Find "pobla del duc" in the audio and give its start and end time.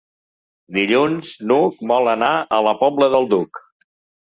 2.83-3.65